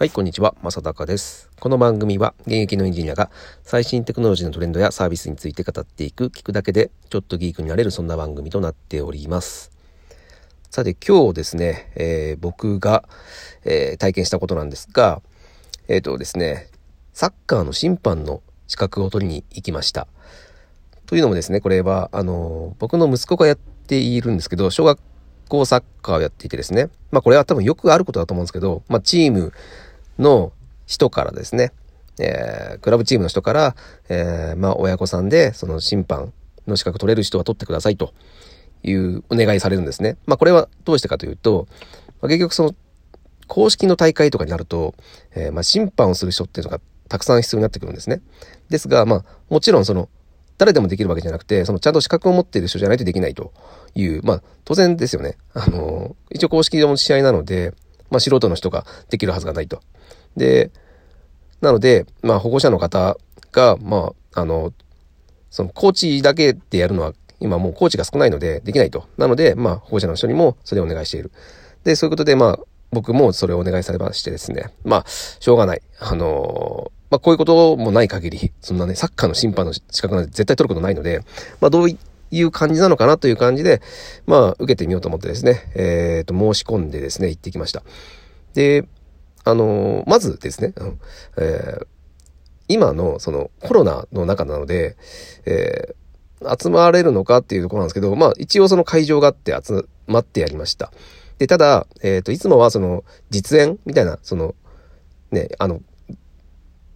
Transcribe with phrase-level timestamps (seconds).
[0.00, 0.54] はい、こんにちは。
[0.62, 1.50] まさたかです。
[1.58, 3.32] この番組は現役のエンジニアが
[3.64, 9.72] 最新テクノロジーのトレンドやサービスについて語っていく、聞くだけでちょっとギークになれるそんな番組となっております。
[10.70, 13.08] さて今日ですね、えー、僕が、
[13.64, 15.20] えー、体験したことなんですが、
[15.88, 16.68] えっ、ー、とですね、
[17.12, 20.06] サッカーの審判の資格を取りに行きました。
[21.06, 25.00] というのもですね、これは、あの、僕の息子がやっているんですけど、小学
[25.48, 29.52] 校サッカーをやっていてですね、まあこれは多分よくあることだと思うんですけど、まあチーム、
[30.18, 30.52] の
[30.86, 31.72] 人からですね、
[32.20, 33.76] えー、クラブチームの人から、
[34.08, 36.32] えー、まあ、親御さんで、その審判
[36.66, 38.12] の資格取れる人は取ってくださいと
[38.82, 40.16] いうお願いされるんですね。
[40.26, 41.68] まあ、これはどうしてかというと、
[42.20, 42.74] まあ、結局その、
[43.46, 44.94] 公式の大会とかになると、
[45.34, 48.20] えー、まあ、審判をする人っていうのがたくさん必要になってくるんですね。
[48.68, 50.08] ですが、まあ、もちろんその、
[50.58, 53.52] 誰でもできるわけじゃなくて、そのちゃんと資格を持っている人じゃないとできないと
[53.94, 55.38] いう、まあ、当然ですよね。
[55.54, 57.72] あの、一応公式の試合なので、
[58.10, 59.80] まあ、素人の人ができるはずがないと。
[60.38, 60.70] で、
[61.60, 63.16] なので、まあ保護者の方
[63.52, 64.72] が、まあ、あの、
[65.50, 69.06] そのコーチだけでやるのは、今もうコーチが少ないのでできないと。
[69.16, 71.30] なので、まあ保護者の人にもそれをお願いしている。
[71.84, 72.58] で、そういうことで、まあ
[72.90, 74.70] 僕もそれをお願いされましてですね。
[74.84, 75.82] まあ、しょうがない。
[76.00, 81.20] あのまあこういうこともない限り、そんなね、サッカーの審判の資格なんて絶対取ることないので、
[81.60, 83.80] まあどういう感じなのかなという感じで、
[84.26, 87.82] まあ受けてみようと思ってですね、えっ、ー、と申し込んでですね、行ってきました。
[88.54, 88.84] で、
[89.48, 90.74] あのまずですね、
[91.38, 91.86] えー、
[92.68, 94.96] 今のそのコロナの中なので、
[95.46, 100.92] えー、集まれるのかっていうところなんですけど、まあ一応その会場があって集まってやりました。
[101.38, 104.54] で、ただ、えっ、ー、と、いつもはその実演みたいな、その、
[105.30, 105.80] ね、あの、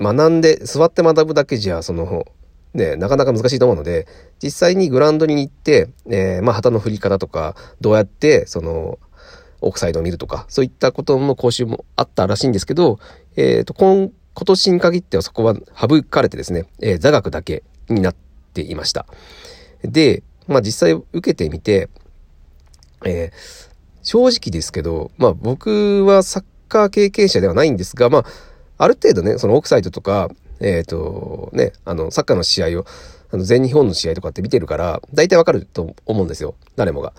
[0.00, 2.24] 学んで、座って学ぶだけじゃ、その、
[2.72, 4.06] ね、なかなか難しいと思うので、
[4.42, 8.98] 実際にグラウンドに行って、えー、まあ、旗の振り方とか、どうやって、その、
[9.60, 12.98] オフサイドを見るとか、そういったことの講習もあったらしいんですけど、
[13.36, 18.14] えっ、ー、と、今、今年に限ってはそこは省かれてですね、えー、座学だけになっ
[18.54, 19.06] ていました。
[19.82, 21.88] で、まあ実際受けてみて、
[23.04, 23.36] えー、
[24.02, 28.24] 正直ですけど、まあ僕はサッカー経験者ではないんですが、まあ、
[28.78, 32.84] ある程度ね、そのオフサイドとか、えっ、ー、と、ね、あの、サッカーの試合を、
[33.32, 36.54] あの、全日本の試合とかって見てるから、大体わかると思うんですよ。
[36.76, 37.12] 誰もが。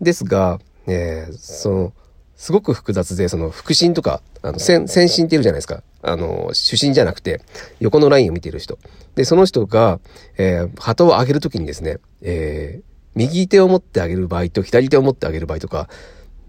[0.00, 1.92] ですが、え、その、
[2.36, 5.82] すごく複雑で、その、腹心とか、あの、先、先進っているじゃないですか。
[6.02, 7.40] あの、主審じゃなくて、
[7.80, 8.78] 横のラインを見ている人。
[9.14, 10.00] で、その人が、
[10.36, 15.88] えー、旗を上げるときにですね、えー、右手を持ってあげる場合と左手を持ってあげる場合とか、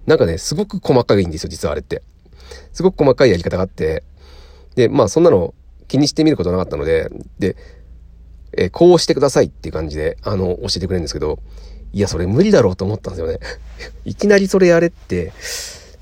[0.06, 2.04] なんかね、すごく細かいんですよ、実はあれって。
[2.74, 4.04] すごく細かいやり方があって、
[4.76, 5.56] で、まあ、そんなの
[5.88, 7.10] 気にしてみることなかったので、
[7.40, 7.56] で、
[8.54, 11.40] えー、こうしてくださいっていう感じで、あの、教えてくれるんですけど、
[11.94, 13.40] いや、それ無理だろうと思ったんですよね。
[14.06, 15.34] いきなりそれやれって、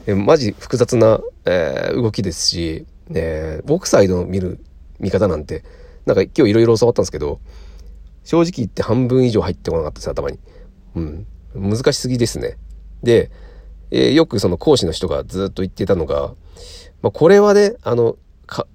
[0.08, 4.60] マジ複雑な、えー、動きですし、えー、ボクサイドの見る
[5.00, 5.64] 見方なんて、
[6.06, 7.40] なんか今日いろいろ教わったんですけど、
[8.24, 10.40] 正直言って半分以上入ってこなかったです、頭に。
[10.96, 11.26] うん。
[11.56, 12.58] 難しすぎですね。
[13.04, 13.32] で、
[13.92, 16.34] えー、よくその講師の人がずっと言ってたのが、
[17.02, 18.18] まあ、これはね、あの、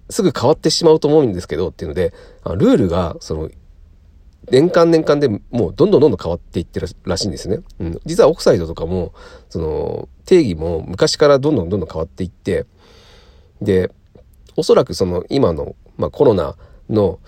[0.09, 2.13] すぐ変わってしまうと思うんですけどっていうので、
[2.45, 3.51] ルールが、その、
[4.51, 7.61] 年間年間でもうどんどんどんどん変わっていってるらしいんですね。
[7.79, 8.01] うん。
[8.05, 9.13] 実はオフサイドとかも、
[9.49, 12.67] その、定義も昔からどんどんどんどん変わっていって、
[13.61, 13.91] で、
[14.57, 16.57] おそらくその今の、まあ、コロナ
[16.89, 17.21] の、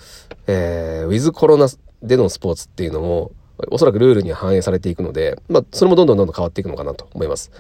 [0.47, 1.69] えー、ウィズコロナ
[2.03, 3.33] でのスポーツっていうのも、
[3.71, 7.53] おそらくルールに反映されていくので、まあ、それもどんどんどんどん変わっていくのかなと思います。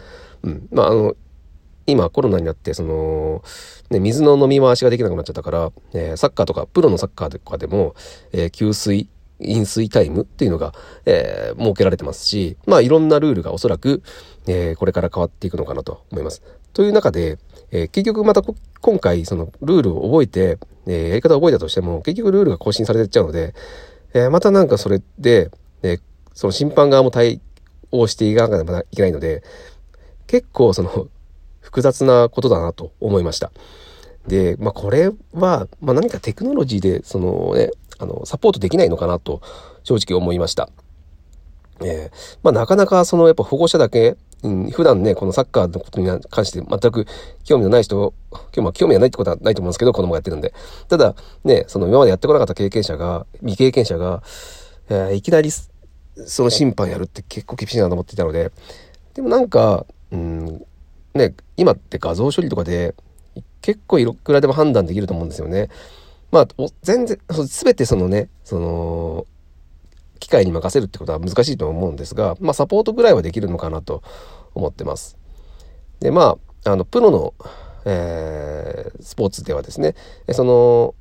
[0.42, 0.68] うん。
[0.72, 1.14] まあ、あの、
[1.86, 3.42] 今コロナになって、その、
[3.91, 7.94] ね、水の飲み回しができなくなっちゃったから、えー、サッカーとか、プロのサッカーとかでも、
[8.32, 9.08] えー、給水
[9.44, 10.72] 飲水タイムっていうのが、
[11.06, 14.03] えー、設けられてますし、まあいろんなルールがおそらく、
[14.47, 16.42] えー、これから変わっていくのかなと思います。
[16.72, 17.38] という中で、
[17.70, 18.42] えー、結局また
[18.80, 23.54] 今回そのルールを覚えて、え、やり方を覚えたとしても、結局ルールが更新されてっちゃうので、
[24.14, 25.50] え、またなんかそれで、
[25.82, 25.98] え、
[26.34, 27.41] その審判側も対
[27.91, 29.42] 応していかなきゃいけないので、
[30.26, 31.09] 結構その
[31.60, 33.53] 複雑なことだなと思いました。
[34.27, 39.41] で、まあこれは、まあ何かテクノロジーで、そのね、あの、サポートできないのかなと、
[39.84, 40.69] 正直思いました。
[41.84, 47.07] えー、まあ、なかなかその、やっぱ保護者だけ、うん、普段ね、このサッカーのことに関して全く
[47.45, 50.53] 興味のない人、今日も興味がないってことはないと思うんですけど、子供がやってるんで。
[50.89, 51.15] ただ、
[51.45, 54.22] ね、その今までやってこなかった経験者が、未経験者が、
[54.89, 58.51] えー、いきなり、その審判やるって結構厳しいなと思っていたので、
[59.15, 60.65] でもなんか、うん、
[61.15, 62.95] ね、今って画像処理とかで、
[63.60, 65.68] 結構いくらでも判断できると思うんですよね。
[66.30, 66.48] まあ、
[66.82, 69.26] 全然、すべてそのね、その、
[70.18, 74.02] 機械に任せるってことは難しいと思うんですが、まあ、サポートぐらいはできるのかなと
[74.54, 75.18] 思ってます。
[76.00, 77.34] で、まあ、あの、プロの、
[77.84, 79.94] ええー、スポーツではですね、
[80.30, 80.94] その、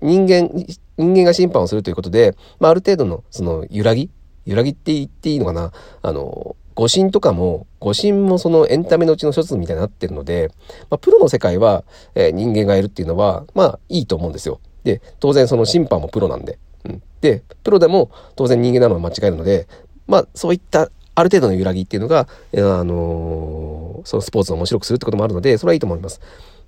[0.00, 0.50] 人間、
[0.98, 4.10] 人間が審判をするということで、まあ、ある程度の、その、揺らぎ？
[4.46, 5.72] 揺らぎって言っていいのかな？
[6.02, 10.50] あの、誤審とかも、誤審もそのエンタメのうちの一つみたいになってるので、
[10.88, 11.84] まあ、プロの世界は、
[12.14, 14.60] えー、人間がいるっていうのは、まあ、いいと思うんですよ。
[14.82, 16.58] で、当然その審判もプロなんで。
[16.86, 17.02] うん。
[17.20, 19.68] で、プロでも当然人間なのは間違えるので、
[20.06, 22.24] まあ、そういったある程度の揺らぎっていうのが、あ
[22.56, 26.22] のー、そのスポーツを面白くするってこともあるので、それはいいと思います。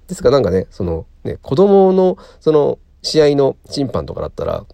[0.09, 4.67] ですがなんかね、そのね、子供のその試合の審判とかだったら、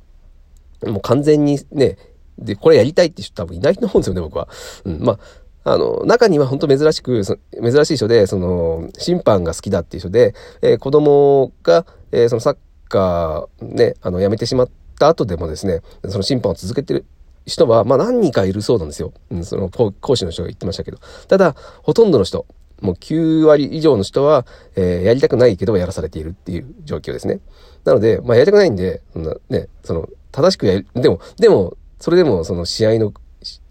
[0.85, 1.97] もう完全にね、
[2.39, 4.49] で、これやりたいって人多分いないと思うんですよね、僕は。
[4.85, 5.19] うん、ま
[5.65, 12.57] あ、あの、中には本当珍しく、珍しい人で、その、審判が好きだっていう人で、えー、子供が、えー、そのサッ
[12.89, 17.05] カーね、あの、やめてしまった後でもですね、その審判を続けてる
[17.47, 19.13] 人は、まあ何人かいるそうなんですよ。
[19.31, 20.99] うん、その講師の人が言ってましたけど。
[21.29, 22.47] ただ、ほとんどの人、
[22.81, 24.47] もう9割以上の人は、
[24.77, 27.41] えー、やりたくないけどやらされているっていう状況ですね。
[27.85, 33.13] なので、まあやりたくないんで、そんなね、その、正しくやる、でも、でも、それでもその試合の、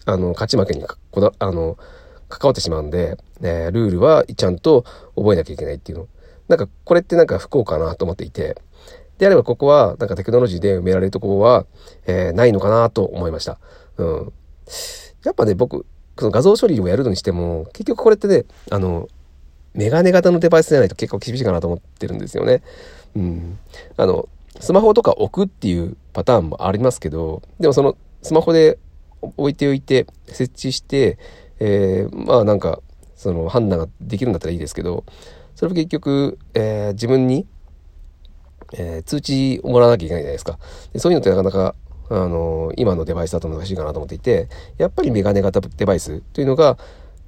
[0.06, 1.78] あの、勝ち負けにこだ、あの、
[2.30, 4.84] 関わってしまうんで、えー、ルールはちゃんと
[5.16, 6.08] 覚えなきゃいけないっていうの。
[6.48, 8.62] なんか、これってなんか不幸かなと思っていて、
[9.18, 11.66] であればここは、なんかテクノロジーで埋められるところは、
[12.06, 13.60] えー、ないのかなと思いました。
[13.98, 14.34] うん。
[15.24, 15.86] やっぱね、僕、
[16.20, 19.08] その画像処理をやるのにしても、結局これってね、あの、
[19.74, 22.62] メガネ型のデバイスじゃないと結構厳しいかなと思ってるんですよね。
[23.16, 23.60] うん。
[23.96, 24.28] あの、
[24.60, 28.80] スマホとか置くっていうパターンもありますけど、でもそのスマホで
[29.22, 31.18] 置いておいて設置して、
[31.60, 32.82] えー、まあなんか
[33.16, 35.06] その判断ができるんだったらいいですけど、
[35.56, 37.48] それも結局、えー、自分に、
[38.74, 40.60] えー、通知をもらわなきゃいけないじゃないですか。
[40.94, 41.76] でそういうのってなかなか
[42.10, 46.78] あの今のデバイスだと難しいかなと思っていて、やっぱりメガネ型デバイスというのが、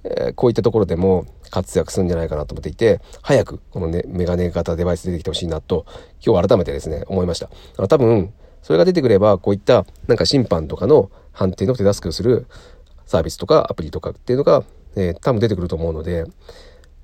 [0.04, 5.86] え、こういったところでも活躍するんじゃないかなと思っていて、早くこのね、メガネ型デバイス出てきてほしいなと、
[6.26, 7.50] 今日改めてですね、思いました。
[7.78, 12.48] あ多分、それが出てくれば、こういったなんか審判とかの判定の手助けをする
[13.06, 14.64] サービスとかアプリとかっていうのが、
[14.96, 16.26] えー、多分出てくると思うので、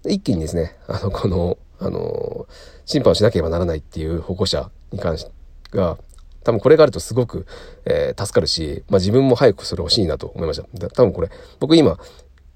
[0.08, 2.48] 一気にですね、あの、この、あの、
[2.86, 5.32] 審判をしなければならないっていう保護者に関して
[5.72, 5.98] が、
[6.44, 7.46] 多分これがあるとすごく、
[7.86, 10.90] えー、助かるし、まあ自分も早くそれ欲しいなと思いました。
[10.90, 11.30] 多分これ、
[11.60, 11.98] 僕今、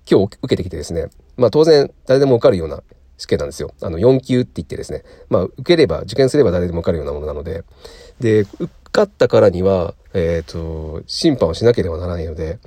[0.09, 2.83] 今日受けてきてですね、まあ当然誰でも受かるような
[3.17, 3.73] 試験なんですよ。
[3.81, 7.63] あの4級って言ってですね、まあ受ければ、受験すれば誰でも受かるようなものなので、
[8.19, 8.45] で、
[8.99, 12.59] かったからには、えっ、ー、と、審判をしなければならないので、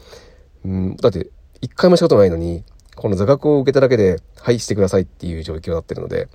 [0.64, 1.29] うん、だって、
[1.61, 2.64] 一回もしたことないのに、
[2.96, 6.29] この座学を受けただけで、はい、してくださいっていう状況になってるので、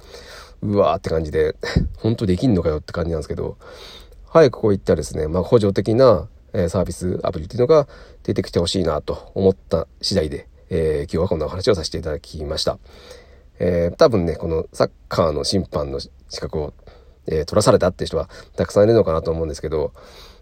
[0.61, 1.55] うわーって感じで、
[1.97, 3.57] 本当できんのかよって感じなんですけど、
[4.27, 7.87] 早くこういったですね、まあ、補助的な、えサービス、アプリっていうのが
[8.23, 12.77] 出てきてほしいなと思った次第で、えー、今日はこんなお話をさせていただきました。
[13.59, 16.73] えー、多分ね、このサッカーの審判の資格を
[17.27, 19.93] えー、取らされたって人はたくさんいるのかなと思うんですけど、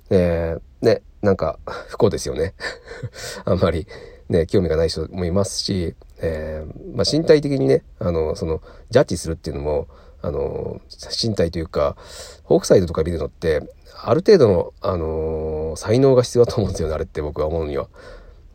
[0.09, 2.53] えー、ね、なんか不幸ですよね。
[3.45, 3.87] あんまり
[4.29, 9.87] ね、興味がない人もいますし、えー、まあ、身体的にね、あの、その、ジャッジするっていうのも、
[10.21, 10.81] あの、
[11.21, 11.95] 身体というか、
[12.43, 13.61] ホークサイドとか見るのって、
[14.01, 17.87] ある程度の、あの才能が必要だと思うんですよね、あれって僕は思うには。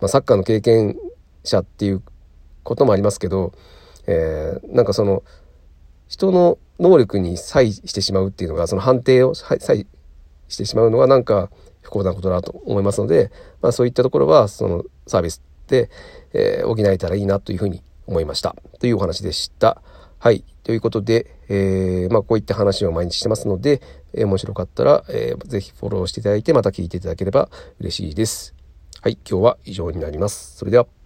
[0.00, 0.96] まあ、サッカーの経験
[1.44, 2.02] 者っていう
[2.64, 3.52] こともありますけど、
[4.06, 5.22] えー、なんかその、
[6.10, 9.86] 人の能力に際してしまうっていうのが、その判定を際
[10.48, 11.50] してしまうのがなんか
[11.82, 13.30] 不幸なことだと思いますので、
[13.62, 15.88] まあそういったところはそのサービスで、
[16.32, 18.56] えー、補えたらいいなというふうに思いました。
[18.80, 19.80] というお話でした。
[20.18, 20.44] はい。
[20.64, 23.80] ということで、えー、まあこういった話を毎日してますので、
[24.12, 27.48] えー、面白かったら、えー、ぜひフォローしていただいて、また聞いていただければ
[27.78, 28.54] 嬉しいです。
[29.00, 29.16] はい。
[29.28, 30.56] 今日は以上になります。
[30.56, 30.99] それでは。